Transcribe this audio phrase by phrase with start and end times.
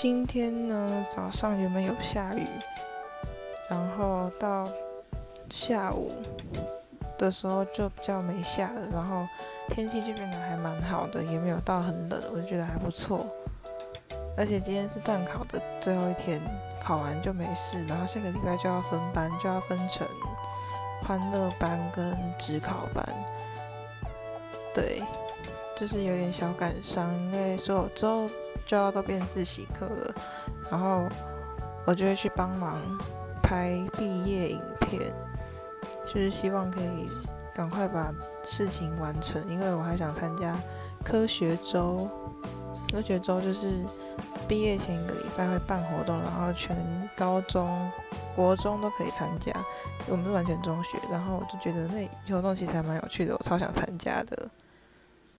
[0.00, 2.46] 今天呢早上原本有下雨，
[3.68, 4.66] 然后到
[5.50, 6.10] 下午
[7.18, 9.28] 的时候就比较没下了，然后
[9.68, 13.26] 天气就变得还蛮好的，也没有到很冷，我就觉得还不错。
[14.38, 16.40] 而且今天是段考的最后一天，
[16.82, 20.08] 考完就没事，然后下个礼拜就要分班，就要分成
[21.06, 23.04] 欢乐班跟职考班。
[24.72, 25.02] 对，
[25.76, 28.30] 就是有点小感伤，因为所有之后
[28.66, 30.14] 就要都变自习课了，
[30.70, 31.08] 然后
[31.86, 32.78] 我就会去帮忙
[33.42, 35.12] 拍毕业影片，
[36.04, 37.10] 就是希望可以
[37.54, 38.12] 赶快把
[38.44, 40.56] 事情完成，因为我还想参加
[41.04, 42.08] 科学周，
[42.92, 43.84] 科学周就是
[44.46, 46.76] 毕业前一个礼拜会办活动，然后全
[47.16, 47.90] 高中、
[48.36, 49.52] 国中都可以参加，
[50.06, 54.48] 我们是完全中学，然后我就觉得那活动其实还蛮有趣的，我超想参加的。